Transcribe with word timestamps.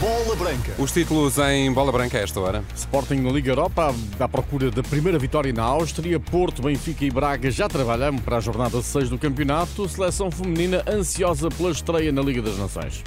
Bola 0.00 0.34
Branca. 0.34 0.72
Os 0.78 0.92
títulos 0.92 1.36
em 1.36 1.70
bola 1.70 1.92
branca 1.92 2.16
a 2.16 2.22
esta 2.22 2.40
hora. 2.40 2.64
Sporting 2.74 3.16
na 3.16 3.30
Liga 3.30 3.50
Europa, 3.50 3.94
à 4.18 4.26
procura 4.26 4.70
da 4.70 4.82
primeira 4.82 5.18
vitória 5.18 5.52
na 5.52 5.62
Áustria. 5.62 6.18
Porto, 6.18 6.62
Benfica 6.62 7.04
e 7.04 7.10
Braga 7.10 7.50
já 7.50 7.68
trabalham 7.68 8.16
para 8.16 8.38
a 8.38 8.40
jornada 8.40 8.80
6 8.80 9.10
do 9.10 9.18
campeonato. 9.18 9.86
Seleção 9.86 10.30
feminina 10.30 10.82
ansiosa 10.88 11.50
pela 11.50 11.70
estreia 11.70 12.10
na 12.10 12.22
Liga 12.22 12.40
das 12.40 12.56
Nações. 12.56 13.04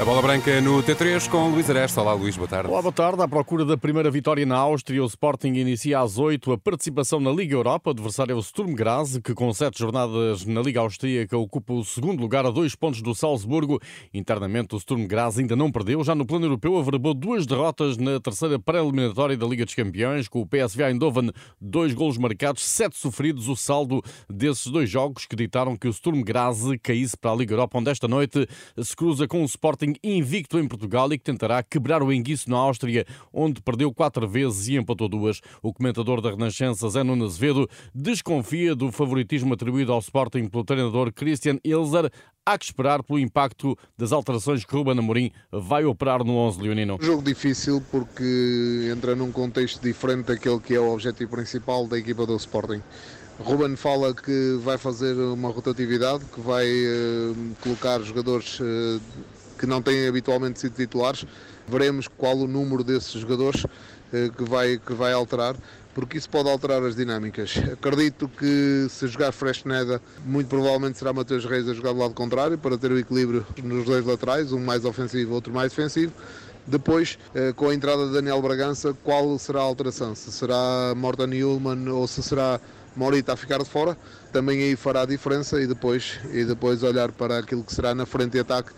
A 0.00 0.04
bola 0.04 0.22
branca 0.22 0.62
no 0.62 0.82
T3 0.82 1.28
com 1.28 1.50
Luís 1.50 1.68
Aresta. 1.68 2.00
Olá, 2.00 2.14
Luís, 2.14 2.34
boa 2.34 2.48
tarde. 2.48 2.70
Olá, 2.70 2.80
boa 2.80 2.90
tarde. 2.90 3.22
À 3.22 3.28
procura 3.28 3.66
da 3.66 3.76
primeira 3.76 4.10
vitória 4.10 4.46
na 4.46 4.56
Áustria, 4.56 5.02
o 5.02 5.06
Sporting 5.06 5.52
inicia 5.52 6.00
às 6.00 6.16
8 6.16 6.52
a 6.52 6.58
participação 6.58 7.20
na 7.20 7.30
Liga 7.30 7.54
Europa. 7.54 7.90
O 7.90 7.92
adversário 7.92 8.32
é 8.32 8.34
o 8.34 8.42
Sturm 8.42 8.72
Graz, 8.72 9.18
que 9.18 9.34
com 9.34 9.52
sete 9.52 9.78
jornadas 9.78 10.46
na 10.46 10.62
Liga 10.62 10.80
Austríaca 10.80 11.36
ocupa 11.36 11.74
o 11.74 11.84
segundo 11.84 12.18
lugar 12.18 12.46
a 12.46 12.50
dois 12.50 12.74
pontos 12.74 13.02
do 13.02 13.14
Salzburgo. 13.14 13.78
Internamente, 14.14 14.74
o 14.74 14.80
Sturm 14.80 15.06
Graz 15.06 15.38
ainda 15.38 15.54
não 15.54 15.70
perdeu. 15.70 16.02
Já 16.02 16.14
no 16.14 16.24
plano 16.24 16.46
europeu, 16.46 16.78
averbou 16.78 17.12
duas 17.12 17.44
derrotas 17.44 17.98
na 17.98 18.18
terceira 18.18 18.58
pré-eliminatória 18.58 19.36
da 19.36 19.46
Liga 19.46 19.66
dos 19.66 19.74
Campeões, 19.74 20.28
com 20.28 20.40
o 20.40 20.46
PSV 20.46 20.82
Eindhoven, 20.82 21.30
dois 21.60 21.92
golos 21.92 22.16
marcados, 22.16 22.64
sete 22.64 22.96
sofridos. 22.96 23.48
O 23.48 23.54
saldo 23.54 24.00
desses 24.30 24.66
dois 24.68 24.88
jogos 24.88 25.26
que 25.26 25.36
ditaram 25.36 25.76
que 25.76 25.86
o 25.86 25.92
Sturm 25.92 26.22
Graz 26.22 26.60
caísse 26.82 27.18
para 27.18 27.32
a 27.32 27.36
Liga 27.36 27.52
Europa, 27.52 27.78
onde 27.78 27.90
esta 27.90 28.08
noite 28.08 28.48
se 28.82 28.96
cruza 28.96 29.28
com 29.28 29.42
o 29.42 29.44
Sporting 29.44 29.89
invicto 30.02 30.58
em 30.58 30.66
Portugal 30.66 31.12
e 31.12 31.18
que 31.18 31.24
tentará 31.24 31.62
quebrar 31.62 32.02
o 32.02 32.12
enguiço 32.12 32.50
na 32.50 32.56
Áustria, 32.56 33.06
onde 33.32 33.62
perdeu 33.62 33.92
quatro 33.92 34.28
vezes 34.28 34.68
e 34.68 34.76
empatou 34.76 35.08
duas. 35.08 35.40
O 35.62 35.72
comentador 35.72 36.20
da 36.20 36.30
Renascença, 36.30 36.88
Zé 36.88 37.02
Nuno 37.02 37.24
Azevedo, 37.24 37.68
desconfia 37.94 38.74
do 38.74 38.90
favoritismo 38.92 39.54
atribuído 39.54 39.92
ao 39.92 39.98
Sporting 39.98 40.48
pelo 40.48 40.64
treinador 40.64 41.12
Christian 41.12 41.58
Ilzer. 41.64 42.10
Há 42.44 42.58
que 42.58 42.64
esperar 42.64 43.02
pelo 43.02 43.18
impacto 43.18 43.76
das 43.96 44.12
alterações 44.12 44.64
que 44.64 44.74
Ruben 44.74 44.98
Amorim 44.98 45.30
vai 45.52 45.84
operar 45.84 46.24
no 46.24 46.36
11 46.36 46.60
leonino. 46.60 46.96
Um 47.00 47.04
jogo 47.04 47.22
difícil 47.22 47.82
porque 47.90 48.90
entra 48.90 49.14
num 49.14 49.30
contexto 49.30 49.80
diferente 49.82 50.26
daquele 50.26 50.58
que 50.58 50.74
é 50.74 50.80
o 50.80 50.92
objetivo 50.92 51.30
principal 51.30 51.86
da 51.86 51.98
equipa 51.98 52.26
do 52.26 52.34
Sporting. 52.36 52.82
Ruben 53.42 53.74
fala 53.74 54.14
que 54.14 54.58
vai 54.62 54.76
fazer 54.76 55.14
uma 55.14 55.48
rotatividade, 55.48 56.24
que 56.26 56.40
vai 56.40 56.66
uh, 56.66 57.56
colocar 57.62 58.00
jogadores 58.00 58.60
uh, 58.60 59.00
que 59.60 59.66
não 59.66 59.82
têm 59.82 60.08
habitualmente 60.08 60.58
sido 60.58 60.74
titulares. 60.74 61.26
Veremos 61.68 62.08
qual 62.08 62.34
o 62.38 62.48
número 62.48 62.82
desses 62.82 63.12
jogadores 63.12 63.64
uh, 63.64 64.32
que, 64.34 64.42
vai, 64.42 64.78
que 64.78 64.94
vai 64.94 65.12
alterar, 65.12 65.54
porque 65.94 66.16
isso 66.16 66.30
pode 66.30 66.48
alterar 66.48 66.82
as 66.82 66.96
dinâmicas. 66.96 67.58
Acredito 67.70 68.26
que 68.26 68.86
se 68.88 69.06
jogar 69.06 69.32
Fresneda, 69.32 70.00
muito 70.24 70.48
provavelmente 70.48 70.96
será 70.96 71.12
Mateus 71.12 71.44
Reis 71.44 71.68
a 71.68 71.74
jogar 71.74 71.92
do 71.92 71.98
lado 71.98 72.14
contrário, 72.14 72.56
para 72.56 72.78
ter 72.78 72.90
o 72.90 72.98
equilíbrio 72.98 73.46
nos 73.62 73.84
dois 73.84 74.04
laterais, 74.06 74.50
um 74.50 74.60
mais 74.60 74.86
ofensivo, 74.86 75.34
outro 75.34 75.52
mais 75.52 75.70
defensivo. 75.70 76.12
Depois, 76.66 77.18
com 77.56 77.68
a 77.68 77.74
entrada 77.74 78.06
de 78.06 78.12
Daniel 78.12 78.40
Bragança, 78.40 78.94
qual 79.02 79.36
será 79.38 79.60
a 79.60 79.62
alteração? 79.62 80.14
Se 80.14 80.30
será 80.30 80.94
Morten 80.94 81.42
Ullman 81.42 81.88
ou 81.88 82.06
se 82.06 82.22
será 82.22 82.60
Morita 82.94 83.32
a 83.32 83.36
ficar 83.36 83.58
de 83.58 83.64
fora, 83.64 83.96
também 84.32 84.60
aí 84.60 84.76
fará 84.76 85.02
a 85.02 85.06
diferença 85.06 85.60
e 85.60 85.66
depois, 85.66 86.18
e 86.32 86.44
depois 86.44 86.82
olhar 86.82 87.12
para 87.12 87.38
aquilo 87.38 87.62
que 87.62 87.72
será 87.72 87.94
na 87.94 88.04
frente 88.04 88.32
de 88.32 88.40
ataque, 88.40 88.70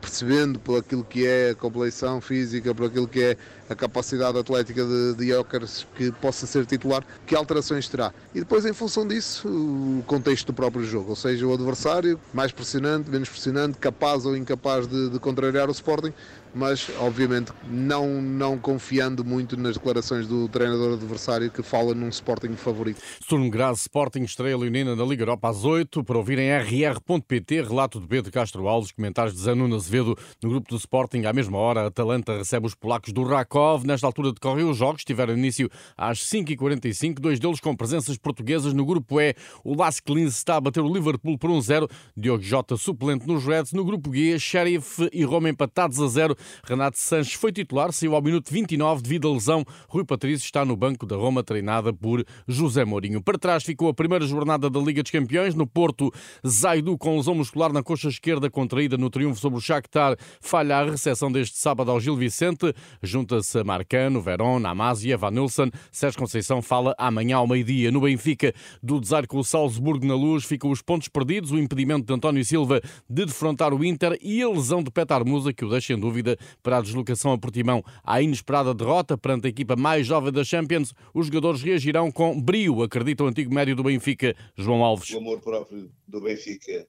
percebendo 0.00 0.58
por 0.58 0.78
aquilo 0.78 1.04
que 1.04 1.26
é 1.26 1.50
a 1.50 1.54
compleição 1.54 2.20
física, 2.20 2.74
por 2.74 2.86
aquilo 2.86 3.08
que 3.08 3.22
é 3.22 3.36
a 3.68 3.74
capacidade 3.74 4.38
atlética 4.38 4.84
de, 4.84 5.14
de 5.14 5.28
Jokers 5.28 5.86
que 5.96 6.10
possa 6.12 6.46
ser 6.46 6.66
titular, 6.66 7.04
que 7.26 7.34
alterações 7.34 7.88
terá. 7.88 8.12
E 8.34 8.40
depois, 8.40 8.64
em 8.64 8.72
função 8.72 9.06
disso, 9.06 9.48
o 9.48 10.02
contexto 10.06 10.46
do 10.48 10.54
próprio 10.54 10.84
jogo, 10.84 11.10
ou 11.10 11.16
seja, 11.16 11.46
o 11.46 11.52
adversário 11.52 12.18
mais 12.32 12.52
pressionante, 12.52 13.10
menos 13.10 13.28
pressionante, 13.28 13.78
capaz 13.78 14.24
ou 14.24 14.36
incapaz 14.36 14.86
de, 14.86 15.10
de 15.10 15.18
contrariar 15.18 15.68
o 15.68 15.72
Sporting, 15.72 16.12
mas 16.54 16.90
obviamente 17.00 17.52
não, 17.68 18.20
não 18.20 18.58
confiando 18.58 19.24
muito 19.24 19.56
nas 19.56 19.74
declarações 19.74 20.26
do 20.26 20.48
treinador 20.48 20.94
adversário 20.94 21.50
que 21.50 21.62
fala 21.62 21.94
num 21.94 22.08
Sporting 22.08 22.54
favorito. 22.56 23.00
Sturm 23.22 23.48
Graz 23.50 23.80
Sporting 23.82 24.22
estreia 24.22 24.56
leonina 24.56 24.96
na 24.96 25.04
Liga 25.04 25.22
Europa 25.22 25.48
às 25.48 25.64
8 25.64 26.02
para 26.04 26.18
ouvirem 26.18 26.50
rr.pt, 26.50 27.62
relato 27.62 28.00
de 28.00 28.06
Pedro 28.06 28.32
Castro 28.32 28.66
Alves, 28.66 28.92
comentários 28.92 29.34
de 29.34 29.40
Zanuno 29.40 29.76
Azevedo 29.76 30.16
no 30.42 30.50
grupo 30.50 30.68
do 30.70 30.76
Sporting. 30.76 31.24
À 31.26 31.32
mesma 31.32 31.58
hora, 31.58 31.86
Atalanta 31.86 32.36
recebe 32.36 32.66
os 32.66 32.74
polacos 32.74 33.12
do 33.12 33.22
Rakov. 33.24 33.57
Nesta 33.84 34.06
altura 34.06 34.32
decorrem 34.32 34.64
os 34.64 34.76
jogos, 34.76 35.04
tiveram 35.04 35.36
início 35.36 35.70
às 35.96 36.20
5h45, 36.20 37.14
dois 37.20 37.38
deles 37.38 37.60
com 37.60 37.74
presenças 37.74 38.16
portuguesas 38.16 38.72
no 38.72 38.84
grupo 38.84 39.20
E. 39.20 39.34
O 39.64 39.74
Las 39.74 40.00
Klins 40.00 40.36
está 40.36 40.56
a 40.56 40.60
bater 40.60 40.82
o 40.82 40.92
Liverpool 40.92 41.38
por 41.38 41.50
1-0. 41.50 41.90
Diogo 42.16 42.42
Jota 42.42 42.76
suplente 42.76 43.26
nos 43.26 43.44
Reds. 43.44 43.72
No 43.72 43.84
grupo 43.84 44.14
G, 44.14 44.38
Sheriff 44.38 45.08
e 45.12 45.24
Roma 45.24 45.48
empatados 45.48 46.00
a 46.00 46.06
0. 46.06 46.36
Renato 46.64 46.98
Sanches 46.98 47.34
foi 47.34 47.52
titular, 47.52 47.92
saiu 47.92 48.14
ao 48.14 48.22
minuto 48.22 48.52
29 48.52 49.02
devido 49.02 49.28
à 49.28 49.32
lesão. 49.32 49.64
Rui 49.88 50.04
Patrício 50.04 50.44
está 50.44 50.64
no 50.64 50.76
banco 50.76 51.06
da 51.06 51.16
Roma, 51.16 51.42
treinada 51.42 51.92
por 51.92 52.24
José 52.46 52.84
Mourinho. 52.84 53.22
Para 53.22 53.38
trás 53.38 53.64
ficou 53.64 53.88
a 53.88 53.94
primeira 53.94 54.26
jornada 54.26 54.68
da 54.68 54.80
Liga 54.80 55.02
dos 55.02 55.10
Campeões. 55.10 55.54
No 55.54 55.66
Porto, 55.66 56.12
Zaidu, 56.46 56.96
com 56.98 57.16
lesão 57.16 57.34
muscular 57.34 57.72
na 57.72 57.82
coxa 57.82 58.08
esquerda, 58.08 58.50
contraída 58.50 58.96
no 58.96 59.10
triunfo 59.10 59.40
sobre 59.40 59.58
o 59.58 59.62
Shakhtar, 59.62 60.16
falha 60.40 60.78
a 60.78 60.90
recepção 60.90 61.30
deste 61.32 61.56
sábado 61.58 61.90
ao 61.90 62.00
Gil 62.00 62.16
Vicente. 62.16 62.74
Junta-se 63.02 63.47
a 63.56 63.64
Marcano, 63.64 64.20
Verón, 64.20 64.64
Amásia, 64.66 65.16
Van 65.16 65.30
Nilsson. 65.30 65.70
Sérgio 65.90 66.20
Conceição 66.20 66.60
fala 66.60 66.94
amanhã 66.98 67.36
ao 67.36 67.46
meio-dia. 67.46 67.90
No 67.90 68.00
Benfica, 68.00 68.52
do 68.82 69.00
desar 69.00 69.26
com 69.26 69.38
o 69.38 69.44
Salzburgo 69.44 70.06
na 70.06 70.14
luz, 70.14 70.44
ficam 70.44 70.70
os 70.70 70.82
pontos 70.82 71.08
perdidos, 71.08 71.50
o 71.50 71.58
impedimento 71.58 72.06
de 72.06 72.12
António 72.12 72.44
Silva 72.44 72.80
de 73.08 73.24
defrontar 73.24 73.72
o 73.72 73.84
Inter 73.84 74.18
e 74.20 74.42
a 74.42 74.48
lesão 74.48 74.82
de 74.82 74.90
Petar 74.90 75.24
Musa, 75.24 75.52
que 75.52 75.64
o 75.64 75.70
deixa 75.70 75.92
em 75.92 75.98
dúvida 75.98 76.36
para 76.62 76.78
a 76.78 76.80
deslocação 76.80 77.32
a 77.32 77.38
Portimão. 77.38 77.82
À 78.04 78.20
inesperada 78.20 78.74
derrota 78.74 79.16
perante 79.16 79.46
a 79.46 79.50
equipa 79.50 79.76
mais 79.76 80.06
jovem 80.06 80.32
da 80.32 80.44
Champions, 80.44 80.94
os 81.14 81.26
jogadores 81.26 81.62
reagirão 81.62 82.10
com 82.10 82.40
brio, 82.40 82.82
acredita 82.82 83.24
o 83.24 83.26
antigo 83.26 83.52
médio 83.52 83.76
do 83.76 83.82
Benfica, 83.82 84.34
João 84.56 84.82
Alves. 84.82 85.10
O 85.10 85.18
amor 85.18 85.40
próprio 85.40 85.90
do 86.06 86.20
Benfica 86.20 86.86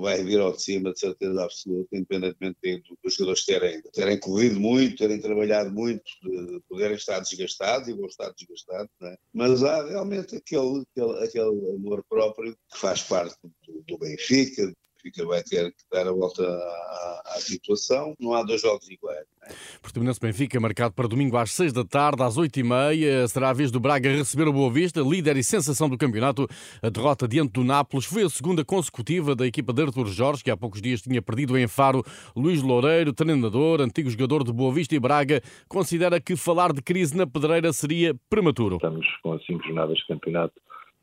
vai 0.00 0.22
vir 0.22 0.40
ao 0.40 0.52
de 0.52 0.62
cima, 0.62 0.92
de 0.92 1.00
certeza 1.00 1.42
absoluta, 1.42 1.96
independentemente 1.96 2.94
dos 3.02 3.14
jogadores 3.14 3.44
terem, 3.44 3.82
terem 3.92 4.18
corrido 4.18 4.60
muito, 4.60 4.96
terem 4.96 5.20
trabalhado 5.20 5.70
muito, 5.72 5.97
de 6.22 6.60
poderem 6.68 6.96
estar 6.96 7.20
desgastados 7.20 7.88
e 7.88 7.92
vão 7.92 8.06
estar 8.06 8.32
desgastados, 8.32 8.90
é? 9.02 9.16
mas 9.32 9.62
há 9.62 9.86
realmente 9.86 10.36
aquele, 10.36 10.84
aquele, 10.90 11.24
aquele 11.24 11.74
amor 11.76 12.04
próprio 12.08 12.56
que 12.70 12.78
faz 12.78 13.02
parte 13.02 13.36
do, 13.42 13.82
do 13.86 13.98
Benfica, 13.98 14.72
Benfica 14.98 15.24
vai 15.24 15.42
ter 15.42 15.70
que 15.70 15.84
dar 15.92 16.08
a 16.08 16.12
volta 16.12 16.42
à, 16.42 17.22
à 17.36 17.38
situação. 17.38 18.14
Não 18.18 18.34
há 18.34 18.42
dois 18.42 18.60
jogos 18.60 18.88
iguais. 18.90 19.24
É? 19.44 19.52
Portimonense 19.80 20.18
Benfica, 20.20 20.58
marcado 20.58 20.92
para 20.92 21.06
domingo 21.06 21.36
às 21.36 21.52
6 21.52 21.72
da 21.72 21.84
tarde, 21.84 22.22
às 22.22 22.36
8 22.36 22.58
e 22.58 22.62
meia. 22.64 23.28
Será 23.28 23.50
a 23.50 23.52
vez 23.52 23.70
do 23.70 23.78
Braga 23.78 24.10
receber 24.10 24.48
o 24.48 24.52
Boa 24.52 24.70
Vista, 24.70 25.00
líder 25.00 25.36
e 25.36 25.44
sensação 25.44 25.88
do 25.88 25.96
campeonato. 25.96 26.48
A 26.82 26.88
derrota 26.88 27.28
diante 27.28 27.52
do 27.52 27.64
Nápoles 27.64 28.06
foi 28.06 28.24
a 28.24 28.28
segunda 28.28 28.64
consecutiva 28.64 29.36
da 29.36 29.46
equipa 29.46 29.72
de 29.72 29.82
Artur 29.82 30.06
Jorge, 30.08 30.42
que 30.42 30.50
há 30.50 30.56
poucos 30.56 30.82
dias 30.82 31.00
tinha 31.00 31.22
perdido 31.22 31.56
em 31.56 31.68
Faro. 31.68 32.02
Luís 32.34 32.60
Loureiro, 32.60 33.12
treinador, 33.12 33.80
antigo 33.80 34.10
jogador 34.10 34.42
de 34.42 34.52
Boa 34.52 34.72
Vista 34.72 34.94
e 34.94 35.00
Braga, 35.00 35.40
considera 35.68 36.20
que 36.20 36.34
falar 36.34 36.72
de 36.72 36.82
crise 36.82 37.16
na 37.16 37.26
pedreira 37.26 37.72
seria 37.72 38.14
prematuro. 38.28 38.76
Estamos 38.76 39.06
com 39.22 39.32
as 39.32 39.44
cinco 39.46 39.64
jornadas 39.64 39.96
de 39.98 40.06
campeonato. 40.06 40.54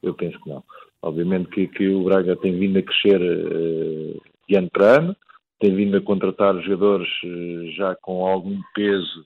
Eu 0.04 0.14
penso 0.14 0.40
que 0.42 0.50
não. 0.50 0.64
Obviamente 1.06 1.52
que, 1.52 1.68
que 1.68 1.88
o 1.88 2.04
Braga 2.04 2.36
tem 2.36 2.58
vindo 2.58 2.80
a 2.80 2.82
crescer 2.82 3.22
uh, 3.22 3.85
de 4.48 4.56
ano 4.56 4.70
para 4.72 4.98
ano, 4.98 5.16
tem 5.60 5.76
vindo 5.76 5.98
a 5.98 6.02
contratar 6.02 6.56
jogadores 6.62 7.10
uh, 7.24 7.72
já 7.72 7.96
com 7.96 8.26
algum 8.26 8.60
peso 8.74 9.26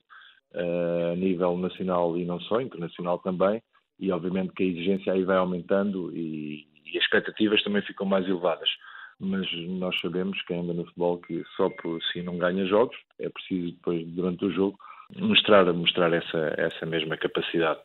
uh, 0.54 1.12
a 1.12 1.16
nível 1.16 1.56
nacional 1.56 2.16
e 2.16 2.24
não 2.24 2.40
só, 2.40 2.60
internacional 2.60 3.18
também, 3.18 3.62
e 3.98 4.10
obviamente 4.10 4.52
que 4.54 4.62
a 4.62 4.66
exigência 4.66 5.12
aí 5.12 5.24
vai 5.24 5.36
aumentando 5.36 6.10
e, 6.16 6.66
e 6.86 6.96
as 6.96 7.04
expectativas 7.04 7.62
também 7.62 7.82
ficam 7.82 8.06
mais 8.06 8.26
elevadas. 8.26 8.68
Mas 9.18 9.46
nós 9.68 10.00
sabemos, 10.00 10.40
quem 10.42 10.60
anda 10.60 10.72
no 10.72 10.86
futebol, 10.86 11.18
que 11.18 11.44
só 11.54 11.68
por 11.68 12.02
si 12.04 12.22
não 12.22 12.38
ganha 12.38 12.64
jogos, 12.64 12.96
é 13.18 13.28
preciso 13.28 13.72
depois, 13.72 14.06
durante 14.06 14.46
o 14.46 14.50
jogo, 14.50 14.78
mostrar, 15.18 15.70
mostrar 15.74 16.10
essa, 16.12 16.54
essa 16.56 16.86
mesma 16.86 17.18
capacidade. 17.18 17.80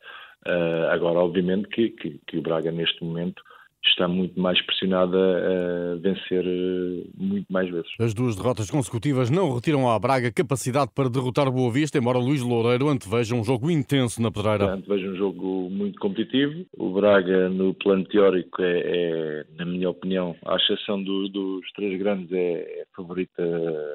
Uh, 0.46 0.88
agora, 0.90 1.18
obviamente 1.18 1.68
que, 1.68 1.90
que, 1.90 2.20
que, 2.26 2.38
o 2.38 2.42
Braga 2.42 2.70
neste 2.70 3.04
momento 3.04 3.42
está 3.88 4.08
muito 4.08 4.38
mais 4.38 4.60
pressionada 4.64 5.16
a 5.16 5.96
vencer 5.96 6.44
eh, 6.44 7.04
muito 7.16 7.52
mais 7.52 7.70
vezes. 7.70 7.88
As 8.00 8.14
duas 8.14 8.36
derrotas 8.36 8.70
consecutivas 8.70 9.30
não 9.30 9.54
retiram 9.54 9.90
à 9.90 9.98
Braga 9.98 10.32
capacidade 10.32 10.90
para 10.94 11.08
derrotar 11.08 11.48
o 11.48 11.52
Boa 11.52 11.72
Vista, 11.72 11.98
embora 11.98 12.18
Luís 12.18 12.42
Loureiro 12.42 12.88
anteveja 12.88 13.34
um 13.34 13.44
jogo 13.44 13.70
intenso 13.70 14.20
na 14.20 14.30
pedreira. 14.30 14.74
Anteveja 14.74 15.08
um 15.08 15.16
jogo 15.16 15.70
muito 15.70 15.98
competitivo. 15.98 16.66
O 16.76 16.90
Braga, 16.90 17.48
no 17.48 17.74
plano 17.74 18.04
teórico, 18.04 18.62
é, 18.62 18.82
é 18.84 19.44
na 19.56 19.64
minha 19.64 19.90
opinião, 19.90 20.36
à 20.44 20.56
exceção 20.56 21.02
do, 21.02 21.28
dos 21.28 21.70
três 21.72 21.98
grandes, 21.98 22.30
é, 22.32 22.82
é 22.82 22.84
favorita 22.94 23.42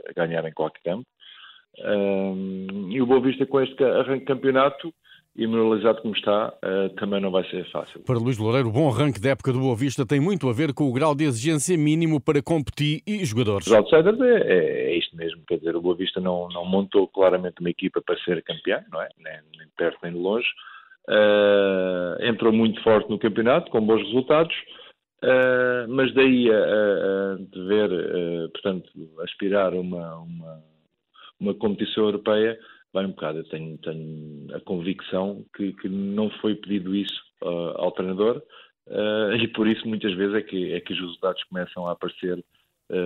a 0.07 0.13
ganhar 0.13 0.45
em 0.47 0.53
qualquer 0.53 0.81
campo. 0.83 1.05
Um, 1.79 2.89
e 2.89 3.01
o 3.01 3.05
Boa 3.05 3.21
Vista, 3.21 3.45
com 3.45 3.61
este 3.61 3.83
arranque 3.83 4.19
de 4.19 4.25
campeonato, 4.25 4.93
e 5.35 5.47
moralizado 5.47 6.01
como 6.01 6.13
está, 6.13 6.53
uh, 6.63 6.89
também 6.95 7.21
não 7.21 7.31
vai 7.31 7.43
ser 7.49 7.69
fácil. 7.71 8.01
Para 8.01 8.19
Luís 8.19 8.37
Loureiro, 8.37 8.67
o 8.67 8.71
bom 8.71 8.89
arranque 8.89 9.19
da 9.19 9.29
época 9.29 9.53
do 9.53 9.59
Boa 9.59 9.75
Vista 9.75 10.05
tem 10.05 10.19
muito 10.19 10.49
a 10.49 10.53
ver 10.53 10.73
com 10.73 10.89
o 10.89 10.93
grau 10.93 11.15
de 11.15 11.23
exigência 11.23 11.77
mínimo 11.77 12.19
para 12.19 12.41
competir 12.41 13.01
e 13.07 13.23
jogadores. 13.23 13.65
Os 13.67 13.73
outsiders 13.73 14.19
é, 14.19 14.41
é, 14.41 14.91
é, 14.91 14.97
isto 14.97 15.15
mesmo, 15.15 15.41
quer 15.47 15.57
dizer, 15.57 15.75
o 15.75 15.81
Boa 15.81 15.95
Vista 15.95 16.19
não, 16.19 16.49
não 16.49 16.65
montou 16.65 17.07
claramente 17.07 17.61
uma 17.61 17.69
equipa 17.69 18.01
para 18.01 18.19
ser 18.19 18.43
campeão, 18.43 18.81
não 18.91 19.01
é? 19.01 19.07
Nem, 19.17 19.39
nem 19.57 19.67
perto 19.77 19.99
nem 20.03 20.11
de 20.11 20.19
longe. 20.19 20.47
Uh, 21.07 22.23
entrou 22.23 22.51
muito 22.51 22.81
forte 22.83 23.09
no 23.09 23.17
campeonato, 23.17 23.71
com 23.71 23.85
bons 23.85 24.03
resultados, 24.03 24.55
uh, 25.23 25.87
mas 25.87 26.13
daí 26.13 26.51
a, 26.51 26.57
a, 26.57 27.33
a 27.33 27.37
dever, 27.37 28.51
portanto, 28.51 28.89
aspirar 29.23 29.73
uma, 29.73 30.17
uma, 30.17 30.63
uma 31.39 31.53
competição 31.53 32.03
europeia 32.03 32.59
vai 32.93 33.05
um 33.05 33.11
bocado. 33.11 33.39
Eu 33.39 33.43
tenho, 33.45 33.77
tenho 33.77 34.47
a 34.55 34.59
convicção 34.61 35.45
que, 35.55 35.73
que, 35.73 35.89
não 35.89 36.29
foi 36.41 36.55
pedido 36.55 36.95
isso 36.95 37.21
uh, 37.43 37.77
ao 37.77 37.91
treinador 37.91 38.41
uh, 38.88 39.33
e 39.39 39.47
por 39.49 39.67
isso 39.67 39.88
muitas 39.88 40.13
vezes 40.13 40.35
é 40.35 40.41
que, 40.41 40.73
é 40.73 40.79
que 40.79 40.93
os 40.93 40.99
resultados 40.99 41.43
começam 41.45 41.88
a 41.88 41.91
aparecer 41.91 42.43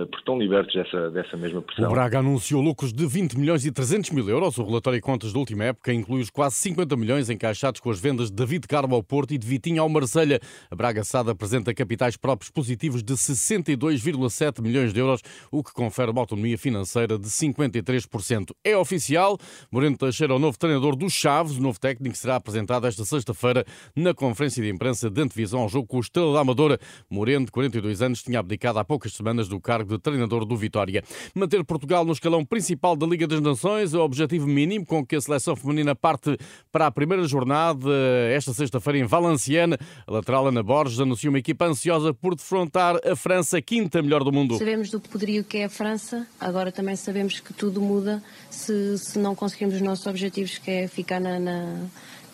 porque 0.06 0.18
estão 0.18 0.38
libertos 0.38 0.74
dessa, 0.74 1.10
dessa 1.10 1.36
mesma 1.36 1.62
pressão. 1.62 1.88
O 1.88 1.92
Braga 1.92 2.18
anunciou 2.18 2.60
lucros 2.60 2.92
de 2.92 3.06
20 3.06 3.38
milhões 3.38 3.64
e 3.64 3.70
300 3.70 4.10
mil 4.10 4.28
euros. 4.28 4.58
O 4.58 4.64
relatório 4.64 4.98
de 4.98 5.02
contas 5.02 5.32
da 5.32 5.38
última 5.38 5.64
época 5.64 5.92
inclui 5.92 6.20
os 6.20 6.30
quase 6.30 6.56
50 6.56 6.96
milhões 6.96 7.30
encaixados 7.30 7.80
com 7.80 7.90
as 7.90 8.00
vendas 8.00 8.30
de 8.30 8.36
David 8.36 8.66
Carmo 8.66 8.94
ao 8.94 9.02
Porto 9.02 9.32
e 9.32 9.38
de 9.38 9.46
Vitinho 9.46 9.82
ao 9.82 9.88
Marselha. 9.88 10.40
A 10.70 10.74
Braga 10.74 11.04
Sada 11.04 11.32
apresenta 11.32 11.72
capitais 11.72 12.16
próprios 12.16 12.50
positivos 12.50 13.02
de 13.02 13.14
62,7 13.14 14.60
milhões 14.60 14.92
de 14.92 14.98
euros, 14.98 15.20
o 15.52 15.62
que 15.62 15.72
confere 15.72 16.10
uma 16.10 16.20
autonomia 16.20 16.58
financeira 16.58 17.16
de 17.16 17.28
53%. 17.28 18.50
É 18.64 18.76
oficial, 18.76 19.38
Moreno 19.70 19.96
Teixeira 19.96 20.32
é 20.32 20.36
o 20.36 20.38
novo 20.38 20.58
treinador 20.58 20.96
dos 20.96 21.12
Chaves. 21.12 21.56
O 21.56 21.62
novo 21.62 21.78
técnico 21.78 22.16
será 22.16 22.36
apresentado 22.36 22.86
esta 22.86 23.04
sexta-feira 23.04 23.64
na 23.94 24.12
conferência 24.12 24.62
de 24.62 24.68
imprensa 24.68 25.08
de 25.08 25.20
antevisão 25.22 25.60
ao 25.60 25.68
jogo 25.68 25.86
com 25.86 25.98
o 25.98 26.00
Estrela 26.00 26.32
da 26.32 26.40
Amadora. 26.40 26.78
Moreno, 27.08 27.46
de 27.46 27.52
42 27.52 28.02
anos, 28.02 28.22
tinha 28.22 28.40
abdicado 28.40 28.78
há 28.78 28.84
poucas 28.84 29.12
semanas 29.12 29.48
do 29.48 29.60
cargo 29.60 29.75
cargo 29.76 29.96
de 29.96 29.98
treinador 29.98 30.46
do 30.46 30.56
Vitória. 30.56 31.04
Manter 31.34 31.62
Portugal 31.64 32.04
no 32.04 32.12
escalão 32.12 32.44
principal 32.44 32.96
da 32.96 33.06
Liga 33.06 33.26
das 33.26 33.40
Nações 33.42 33.92
é 33.92 33.98
o 33.98 34.00
objetivo 34.00 34.46
mínimo 34.46 34.86
com 34.86 35.04
que 35.04 35.16
a 35.16 35.20
seleção 35.20 35.54
feminina 35.54 35.94
parte 35.94 36.38
para 36.72 36.86
a 36.86 36.90
primeira 36.90 37.24
jornada 37.24 37.90
esta 38.30 38.54
sexta-feira 38.54 38.98
em 38.98 39.04
Valenciennes. 39.04 39.76
A 40.06 40.12
lateral 40.12 40.46
Ana 40.46 40.62
Borges 40.62 40.98
anunciou 40.98 41.30
uma 41.30 41.38
equipa 41.38 41.66
ansiosa 41.66 42.14
por 42.14 42.34
defrontar 42.34 42.98
a 43.04 43.14
França, 43.14 43.60
quinta 43.60 44.00
melhor 44.00 44.24
do 44.24 44.32
mundo. 44.32 44.56
Sabemos 44.56 44.90
do 44.90 44.98
poderio 44.98 45.44
que 45.44 45.58
é 45.58 45.64
a 45.64 45.68
França, 45.68 46.26
agora 46.40 46.72
também 46.72 46.96
sabemos 46.96 47.38
que 47.38 47.52
tudo 47.52 47.80
muda 47.80 48.22
se, 48.48 48.96
se 48.96 49.18
não 49.18 49.34
conseguirmos 49.34 49.76
os 49.76 49.82
nossos 49.82 50.06
objetivos, 50.06 50.56
que 50.56 50.70
é 50.70 50.88
ficar 50.88 51.20
na, 51.20 51.38
na 51.38 51.86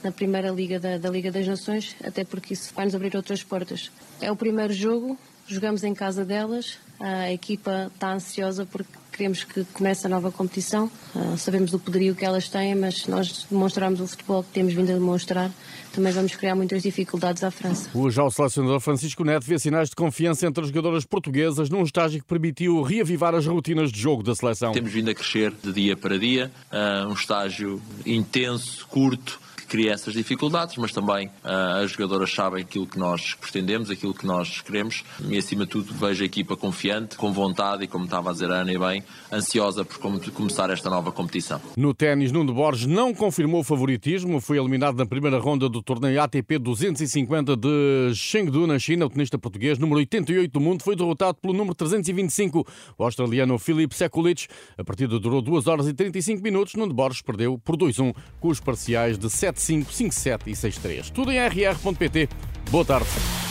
na 0.02 0.10
primeira 0.10 0.50
liga 0.50 0.80
da, 0.80 0.98
da, 0.98 1.08
Liga 1.08 1.30
das 1.30 1.46
Nações, 1.46 1.94
até 2.02 2.24
porque 2.24 2.54
isso 2.54 2.74
vai 2.74 2.86
nos 2.86 2.94
abrir 2.94 3.14
outras 3.14 3.44
portas. 3.44 3.88
É 4.20 4.32
o 4.32 4.34
primeiro 4.34 4.72
jogo, 4.72 5.16
jogamos 5.46 5.84
em 5.84 5.94
casa 5.94 6.24
delas, 6.24 6.78
a 7.02 7.32
equipa 7.32 7.90
está 7.92 8.12
ansiosa 8.12 8.64
porque 8.64 9.02
queremos 9.10 9.44
que 9.44 9.64
comece 9.72 10.06
a 10.06 10.10
nova 10.10 10.30
competição. 10.30 10.90
Uh, 11.14 11.36
sabemos 11.36 11.70
do 11.70 11.78
poderio 11.78 12.14
que 12.14 12.24
elas 12.24 12.48
têm, 12.48 12.74
mas 12.74 13.06
nós 13.06 13.46
demonstramos 13.50 14.00
o 14.00 14.06
futebol 14.06 14.42
que 14.42 14.50
temos 14.50 14.72
vindo 14.72 14.90
a 14.90 14.94
demonstrar. 14.94 15.50
Também 15.92 16.12
vamos 16.12 16.34
criar 16.34 16.54
muitas 16.54 16.82
dificuldades 16.82 17.44
à 17.44 17.50
França. 17.50 17.90
O 17.92 18.10
já 18.10 18.24
o 18.24 18.30
selecionador 18.30 18.80
Francisco 18.80 19.22
Neto 19.24 19.44
vê 19.44 19.58
sinais 19.58 19.90
de 19.90 19.96
confiança 19.96 20.46
entre 20.46 20.62
as 20.62 20.68
jogadoras 20.68 21.04
portuguesas 21.04 21.68
num 21.68 21.82
estágio 21.82 22.20
que 22.20 22.26
permitiu 22.26 22.80
reavivar 22.82 23.34
as 23.34 23.46
rotinas 23.46 23.92
de 23.92 24.00
jogo 24.00 24.22
da 24.22 24.34
seleção. 24.34 24.72
Temos 24.72 24.92
vindo 24.92 25.10
a 25.10 25.14
crescer 25.14 25.52
de 25.62 25.72
dia 25.72 25.96
para 25.96 26.18
dia, 26.18 26.50
uh, 26.72 27.08
um 27.08 27.12
estágio 27.12 27.82
intenso, 28.06 28.86
curto, 28.86 29.38
cria 29.72 29.92
essas 29.92 30.12
dificuldades, 30.12 30.76
mas 30.76 30.92
também 30.92 31.28
uh, 31.28 31.82
as 31.82 31.92
jogadoras 31.92 32.30
sabem 32.30 32.60
aquilo 32.60 32.86
que 32.86 32.98
nós 32.98 33.32
pretendemos, 33.32 33.88
aquilo 33.88 34.12
que 34.12 34.26
nós 34.26 34.60
queremos 34.60 35.02
e, 35.26 35.38
acima 35.38 35.64
de 35.64 35.70
tudo, 35.70 35.94
vejo 35.94 36.22
a 36.22 36.26
equipa 36.26 36.54
confiante, 36.54 37.16
com 37.16 37.32
vontade 37.32 37.82
e, 37.82 37.86
como 37.86 38.04
estava 38.04 38.28
a 38.28 38.32
dizer 38.34 38.50
a 38.50 38.56
Ana 38.56 38.70
e 38.70 38.78
bem, 38.78 39.02
ansiosa 39.32 39.82
por 39.82 39.96
começar 40.34 40.68
esta 40.68 40.90
nova 40.90 41.10
competição. 41.10 41.58
No 41.74 41.94
ténis, 41.94 42.30
Nuno 42.30 42.52
Borges 42.52 42.84
não 42.84 43.14
confirmou 43.14 43.62
o 43.62 43.64
favoritismo, 43.64 44.42
foi 44.42 44.58
eliminado 44.58 44.94
na 44.94 45.06
primeira 45.06 45.38
ronda 45.38 45.70
do 45.70 45.82
torneio 45.82 46.20
ATP 46.20 46.58
250 46.58 47.56
de 47.56 48.12
Chengdu, 48.14 48.66
na 48.66 48.78
China. 48.78 49.06
O 49.06 49.08
tenista 49.08 49.38
português, 49.38 49.78
número 49.78 50.00
88 50.00 50.52
do 50.52 50.60
mundo, 50.60 50.82
foi 50.82 50.94
derrotado 50.94 51.38
pelo 51.40 51.54
número 51.54 51.74
325, 51.74 52.66
o 52.98 53.04
australiano 53.04 53.58
Filip 53.58 53.94
Sekulic. 53.94 54.48
A 54.76 54.84
partida 54.84 55.18
durou 55.18 55.40
2 55.40 55.66
horas 55.66 55.88
e 55.88 55.94
35 55.94 56.42
minutos. 56.42 56.74
Nuno 56.74 56.92
Borges 56.92 57.22
perdeu 57.22 57.56
por 57.56 57.74
2-1 57.74 58.14
com 58.38 58.48
os 58.48 58.60
parciais 58.60 59.16
de 59.16 59.30
7 59.30 59.61
557 59.66 60.50
e 60.50 60.56
63. 60.56 61.10
Tudo 61.10 61.30
em 61.30 61.38
rr.pt. 61.38 62.28
Boa 62.70 62.84
tarde. 62.84 63.41